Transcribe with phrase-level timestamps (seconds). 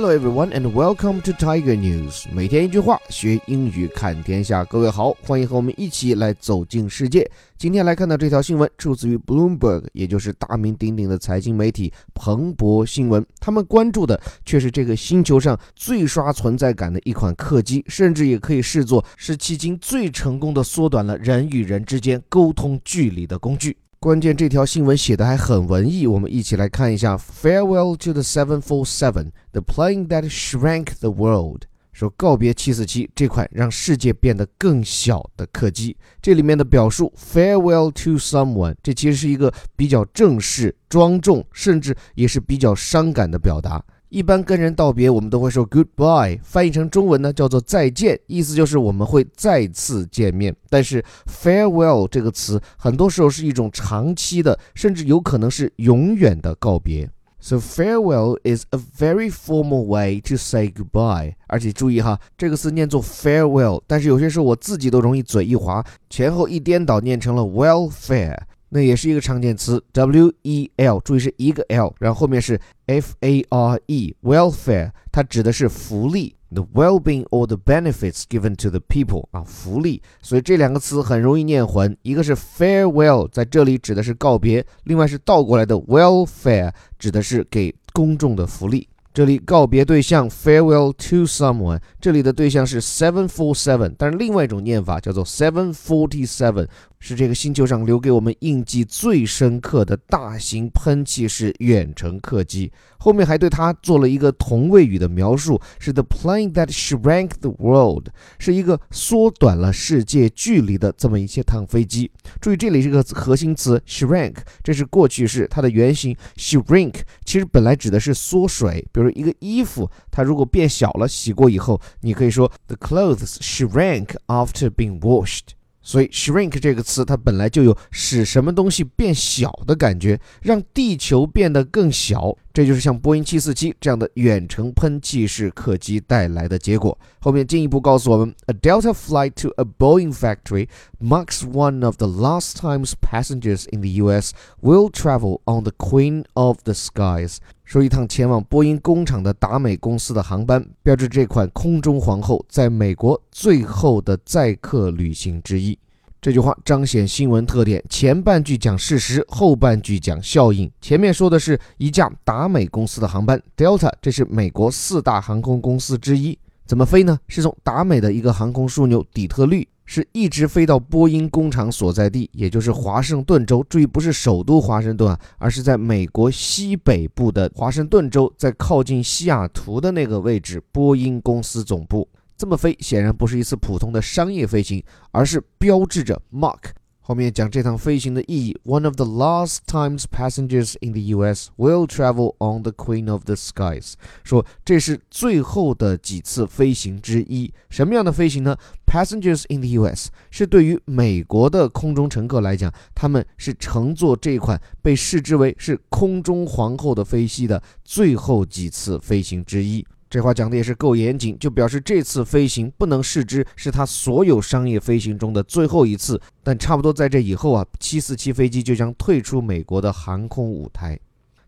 [0.00, 2.26] Hello everyone and welcome to Tiger News。
[2.32, 4.64] 每天一句话，学英语看天下。
[4.64, 7.28] 各位好，欢迎和我们一起来走进世界。
[7.56, 13.26] 今天来看到这条新闻，出自于 Bloomberg，也就是大名鼎鼎的财经媒体彭博新闻。
[13.40, 23.76] 他们关注的却是这个星球上最刷存在感的一款客机，甚至也可以视作是迄今最成功的缩短了人与人之间沟通距离的工具。
[24.00, 27.16] 关键这条新闻写的还很文艺，我们一起来看一下。
[27.16, 31.62] Farewell to the 747, the plane that shrank the world。
[31.92, 35.96] 说告别747这款让世界变得更小的客机。
[36.22, 43.84] 这里面的表述 Farewell to someone，这其实是一个比较正式、庄重，甚至也是比较伤感的表达。
[44.10, 50.54] 一般跟人道别，我们都会说 goodbye，翻译成中文呢叫做再见，意思就是我们会再次见面。
[50.70, 57.10] 但是 farewell 这个词很多时候是一种长期的，甚至有可能是永远的告别。
[57.40, 61.34] So farewell is a very formal way to say goodbye。
[61.46, 68.38] 而且注意哈，这个词念作 farewell，但是有些时候我自己都容易嘴一滑，前后一颠倒，念成了 welfare。
[68.70, 79.26] 那也是一个常见词，w e l，注意是一个 l，然后后面是 f a r e，welfare，它指的是福利，the well-being or the benefits given to the people
[79.30, 80.02] 啊，福利。
[80.20, 88.86] 所以这两个词很容易念混，一个是 farewell，在这里指的是告别，另外是倒过来的 welfare，指的是给公众的福利。
[89.12, 96.68] 这里告别对象 farewell to someone，这里的对象是 seven four seven，但是另外一种念法叫做 seven forty seven。
[97.00, 102.72] 是这个星球上留给我们印记最深刻的大型喷气式远程客机。
[102.98, 108.08] 后面还对它做了一个同位语的描述，是 the plane that shrank the world，
[108.40, 112.10] 是一个缩短了世界距离的这么一些趟飞机。
[112.40, 118.84] 注意这里是个核心词 shrank，这是过去式，它的原型 shrink，其实本来指的是缩水。
[118.98, 125.50] 比如一个衣服，它如果变小了，洗过以后，你可以说 the clothes shrank after being washed。
[125.80, 132.36] 所以，shrink 这个词它本来就有使什么东西变小的感觉，让地球变得更小。
[132.52, 136.98] 这就是像波音747这样的远程喷气式客机带来的结果。
[137.20, 140.68] 后面进一步告诉我们，A Delta flight to a Boeing factory
[141.00, 144.32] marks one of the last times passengers in the U.S.
[144.60, 147.36] will travel on the Queen of the Skies。
[147.68, 155.78] 说一趟前往波音工厂的达美公司的航班，标志这款空中皇后在美国最后的载客旅行之一。
[156.18, 160.70] 这句话彰显新闻特点：前半句讲事实，后半句讲效应。
[160.80, 166.38] 前面说的是一架达美公司的航班，Delta，这是美国四大航空公司之一。
[166.64, 167.18] 怎么飞呢？
[167.28, 173.64] 是从达美的一个航空枢纽底特律，是一直飞到波音工厂所在地，也就是华盛顿州。
[173.70, 182.06] 注意，不是首都华盛顿啊，而是在美国西北部的华盛顿州，在靠近西雅图的那个位置，波音公司总部。
[182.36, 186.58] 这么飞显然不是一次普通的商业飞行，而是标志着 mark。
[187.08, 191.48] 后面讲这趟飞行的意义：One of the last times passengers in the U.S.
[191.56, 193.94] will travel on the Queen of the Skies。
[194.24, 197.50] 说这是最后的几次飞行之一。
[197.70, 200.10] 什么样的飞行呢？Passengers in the U.S.
[200.30, 209.82] 是对于美国的空中乘客来讲，他们是乘坐这款被视之为是空中皇后的飞机的最后几次飞行之一。
[210.10, 216.20] 这话讲的也是够严谨，就表示这次飞行不能视之是他所有商业飞行中的最后一次。
[216.42, 220.98] 但差不多在这以后啊，747飞机就将退出美国的航空舞台。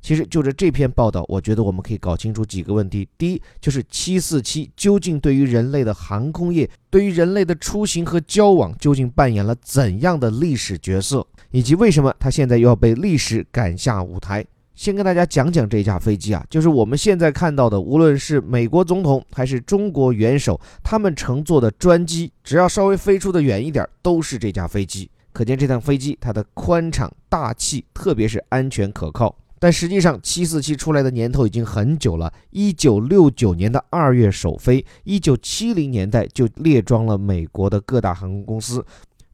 [0.02, 14.44] 其实就着这篇报道，我觉得我们可以搞清楚几个问题：第一，就是747究竟对于人类的航空业、对于人类的出行和交往，究竟扮演了怎样的历史角色，以及为什么它现在又要被历史赶下舞台。
[14.74, 25.10] 先跟大家讲讲这架飞机啊，就是我们现在看到的，无论是美国总统还是中国元首，他们乘坐的专机，只要稍微飞出的远一点，都是这架飞机。
[25.32, 29.36] 可见这趟飞机它的宽敞大气，特别是安全可靠。
[29.62, 38.82] 但实际上，747出来的年头已经很久了，1969年的二月首飞，1970年代就列装了美国的各大航空公司。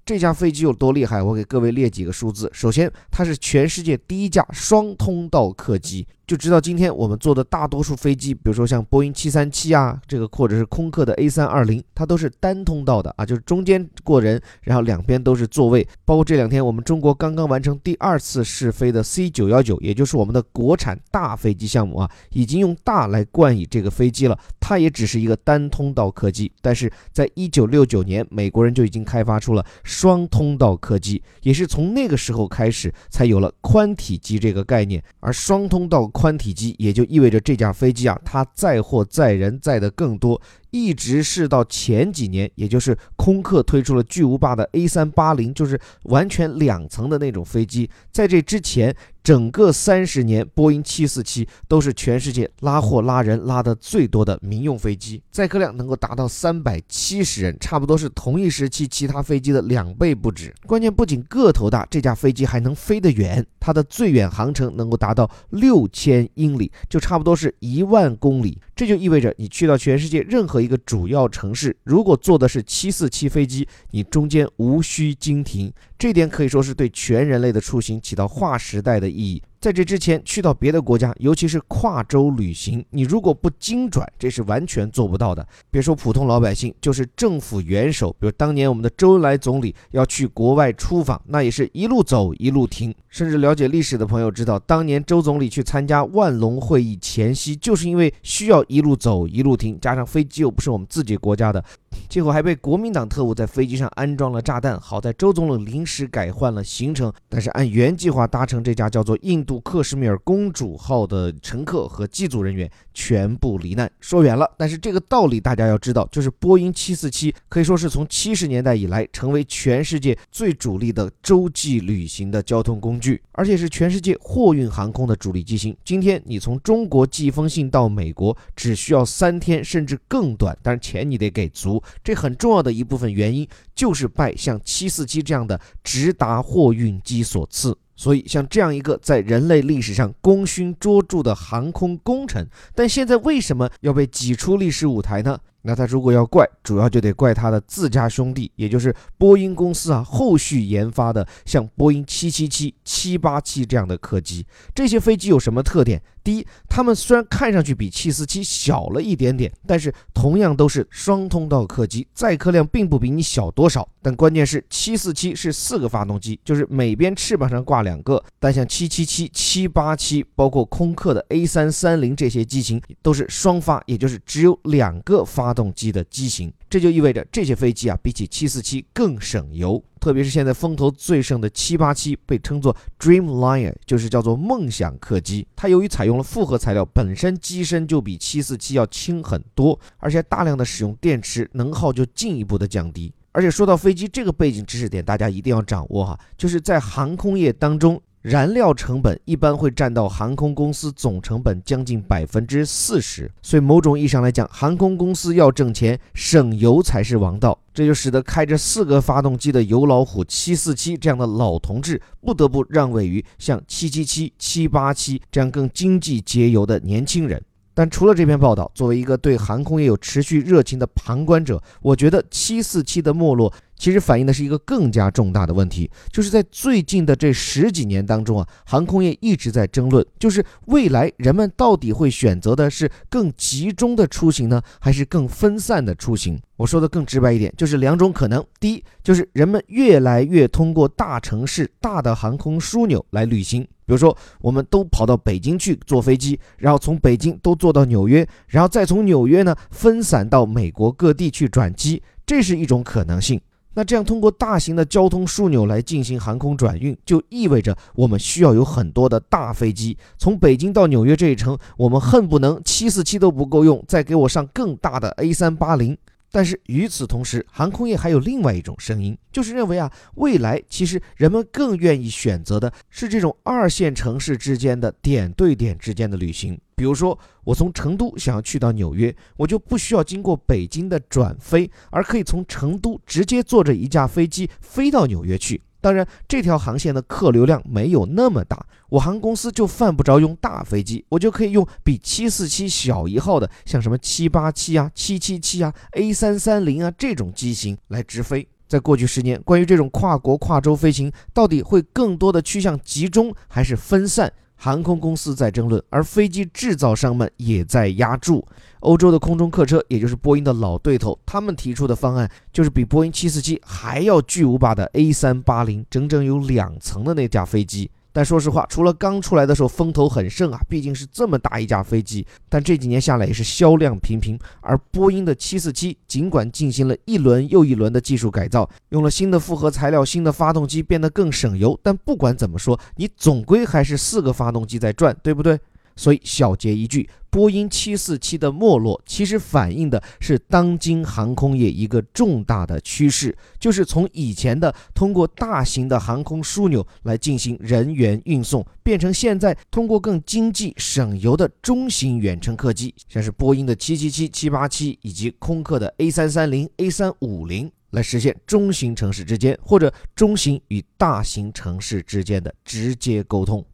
[0.07, 1.21] 这架飞机有多厉害？
[1.21, 2.49] 我给各位列几个数字。
[2.55, 6.07] 首先，它是全世界第一架双通道客机。
[6.27, 15.87] 就知道今天我们坐的大多数飞机，比如说像波音七三七啊，这个或者是空客的 A 三二零，它都是单通道的啊，就是中间过人，然后两边都是座位。
[16.05, 24.37] 包括这两天我们中国刚刚完成第二次试飞的 C 九幺九，也就是我们的国产大飞机项目啊，已经用大来冠以这个飞机了。
[24.59, 26.51] 它也只是一个单通道客机。
[26.61, 35.01] 但是在一九六九年，美国人就已经开发出了双通道客机，也是从那个时候开始才有了宽体机这个概念。
[35.21, 40.41] 而双通道宽体机也就意味着这架飞机啊，它载货载人载的更多。
[40.77, 47.89] 一直是到前几年，也就是空客推出了巨无霸的 A 三八零，就是完全两层的那种飞机。
[48.13, 48.95] 在这之前，
[49.25, 60.55] 整个三十年，波音七四七都是全世界拉货拉人拉的最多的民用飞机，载客量能够达到三百七十人，差不多是同一时期其他飞机的两倍不止。
[60.67, 68.61] 关键不仅个头大，这架飞机还能飞得远，它的最远航程能够达到六千英里，就差不多是一万公里。
[68.77, 75.73] 这就意味着你去到全世界任何一一个主要城市，如果坐的是七四七飞机，你中间无需经停。
[75.97, 79.43] 这点可以说是对全人类的出行起到划时代的意义。
[79.61, 85.47] 在这之前，去到别的国家，尤其是跨州旅行，你如果不精转，这是完全做不到的。
[85.71, 92.95] 别说普通老百姓，就是政府元首，比如当年我们的周恩来总理要去国外出访，那也是一路走一路停。
[93.09, 101.65] 甚至了解历史的朋友知道，当年周总理去参加万隆会议前夕，就是因为需要一路走一路停，加上飞机又不是我们自己国家的。
[102.11, 113.91] 结果还被国民党特务在飞机上安装了炸弹，好在周总理临时改换了行程，但是按原计划搭乘这架叫做印度克什米尔公主号的乘客和机组人员全部罹难。
[114.01, 125.77] 说远了，但是这个道理大家要知道，就是波音747可以说是从七十年代以来成为全世界最主力的洲际旅行的交通工具，而且是全世界货运航空的主力机型。
[125.85, 131.81] 今天你从中国寄一封信到美国只需要三天甚至更短，但是钱你得给足。
[132.03, 137.77] 这很重要的一部分原因，就是拜像747这样的直达货运机所赐。
[137.97, 145.39] 所以，像这样一个在人类历史上功勋卓著的航空工程，但现在为什么要被挤出历史舞台呢？
[145.67, 154.47] 那他如果要怪，主要就得怪他的自家兄弟，也就是波音公司啊，后续研发的像波音777、787这样的客机。
[154.73, 156.01] 这些飞机有什么特点？
[156.23, 163.89] 第一，它们虽然看上去比747小了一点点，但是同样都是双通道客机，载客量并不比你小多少。
[164.03, 168.23] 但关键是747是四个发动机，就是每边翅膀上挂两个。
[168.39, 169.31] 但像777、
[169.73, 175.56] 787，包括空客的 A330 这些机型，都是双发，也就是只有两个发。
[175.57, 179.83] 动机的机型，这就意味着这些飞机啊，比起747更省油。
[179.99, 185.49] 特别是现在风头最盛的787，被称作 Dreamliner，就是叫做梦想客机。
[185.57, 193.13] 它由于采用了复合材料，本身机身就比747要轻很多，而且大量的使用电池，能耗就进一步的降低。
[193.33, 198.01] 而且说到飞机这个背景知识点，大家一定要掌握哈，就是在航空业当中。
[198.29, 207.57] 燃料成本一般会占到航空公司总成本将近百分之四十，所以某种意义上来讲，航空公司要挣钱，省油才是王道。
[207.73, 217.41] 这就使得开着四个发动机的油老虎七四七这样的老同志不得不让位于像七七七、七八七这样更经济节油的年轻人。
[217.75, 236.41] 但除了这篇报道，作为一个对航空业有持续热情的旁观者，我觉得七四七的没落其实反映的是一个更加重大的问题，就是在最近的这十几年当中啊，航空业一直在争论，就是未来人们到底会选择的是更集中的出行呢，还是更分散的出行？
[236.57, 243.63] 我说的更直白一点，就是两种可能：第一，就是人们越来越通过大城市大的航空枢纽来旅行。
[243.85, 253.41] 比如说，我们都跑到北京去坐飞机，然后从北京都坐到纽约，然后再从纽约呢分散到美国各地去转机，这是一种可能性。
[253.77, 259.95] 那这样通过大型的交通枢纽来进行航空转运，就意味着我们需要有很多的大飞机。
[260.17, 265.95] 从北京到纽约这一程，我们恨不能七四七都不够用，再给我上更大的 A 三八零。
[266.37, 276.61] 但是与此同时，航空业还有另外一种声音，就是认为啊，未来其实人们更愿意选择的是这种二线城市之间的点对点之间的旅行。
[276.75, 285.63] 比如说，我从成都想要去到纽约，我就不需要经过北京的转飞，而可以从成都直接坐着一架飞机飞到纽约去。
[285.81, 298.47] 当然，这条航线的客流量没有那么大，我航公司就犯不着用大飞机，我就可以用比七四七小一号的，像什么七八七啊、七七七啊、A 三三零啊这种机型来直飞。
[298.67, 304.33] 在过去十年，关于这种跨国跨洲飞行，到底会更多的趋向集中还是分散？
[304.57, 308.45] 航空公司在争论，而飞机制造商们也在压注。
[308.81, 317.91] 欧洲的空中客车，也就是波音的老对头，他们提出的方案就是比波音747还要巨无霸的 A380，整整有两层的那架飞机。
[318.17, 324.39] 但说实话，除了刚出来的时候风头很盛啊，毕竟是这么大一架飞机，但这几年下来也是销量平平。
[324.63, 335.61] 而波音的747尽管进行了一轮又一轮的技术改造，用了新的复合材料、新的发动机，变得更省油，但不管怎么说，你总归还是四个发动机在转，对不对？
[335.97, 363.65] 所以小结一句，波音747的没落，其实反映的是当今航空业一个重大的趋势，就是从以前的通过大型的航空枢纽来进行人员运送，变成现在通过更经济省油的中型远程客机，像是波音的777、787以及空客的 A330、A350，来实现中型城市之间或者中型与大型城市之间的直接沟通。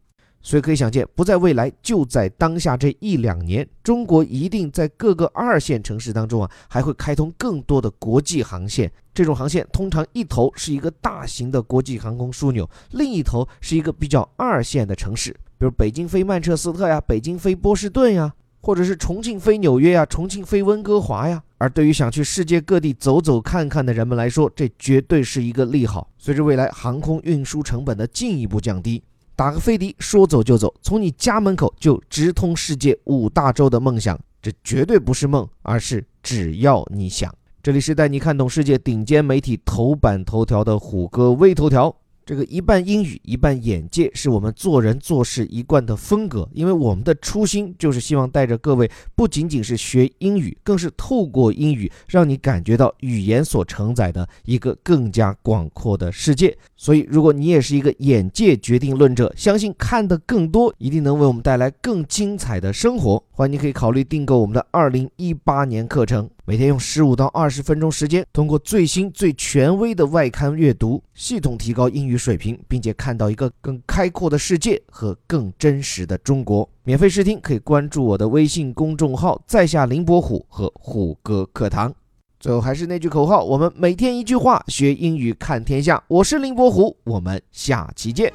[0.43, 8.91] 所以可以想见，不在未来，就在当下这一两年，中国一定在各个二线城市当中啊，还会开通更多的国际航线。
[9.13, 21.41] 这种航线通常一头是一个大型的国际航空枢纽，另一头是一个比较二线的城市，比如北京飞曼彻斯特呀，北京飞波士顿呀，或者是重庆飞纽约呀，重庆飞温哥华呀。
[21.57, 26.09] 而对于想去世界各地走走看看的人们来说，这绝对是一个利好。
[26.17, 29.01] 随着未来航空运输成本的进一步降低。
[29.35, 37.33] 打个飞的，说走就走，从你家门口就直通世界五大洲的梦想，这绝对不是梦，而是只要你想。
[37.61, 41.95] 这里是带你看懂世界顶尖媒体头版头条的虎哥微头条。
[42.25, 56.57] 这个一半英语一半眼界是我们做人做事一贯的风格，因为我们的初心就是希望带着各位不仅仅是学英语，更是透过英语让你感觉到语言所承载的一个更加广阔的世界。
[56.77, 63.21] 所以，如果你也是一个眼界决定论者，相信看得更多一定能为我们带来更精彩的生活。
[63.31, 66.29] 欢迎你可以考虑订购我们的二零一八年课程。
[66.45, 76.69] 每天用十五到二十分钟时间，通过最新最权威的外刊阅读，系统提高英语水平，并且看到一个更开阔的世界和更真实的中国。
[76.83, 81.95] 免费试听可以关注我的微信公众号“在下林伯虎”和“虎哥课堂”。
[82.41, 86.03] 最后还是那句口号：我们每天一句话，学英语看天下。
[86.09, 88.33] 我是林伯虎，我们下期见。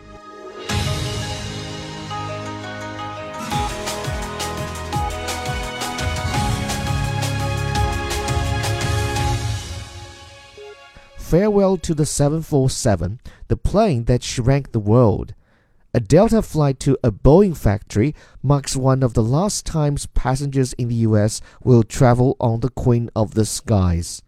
[11.29, 15.35] Farewell to the 747, the plane that shrank the world.
[15.93, 20.89] A Delta flight to a Boeing factory marks one of the last times passengers in
[20.89, 24.23] the US will travel on the Queen of the Skies.